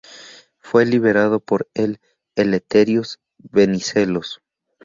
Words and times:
Fue 0.57 0.87
liberado 0.87 1.39
por 1.41 1.69
el 1.75 1.99
Eleftherios 2.35 3.19
Venizelos. 3.37 4.41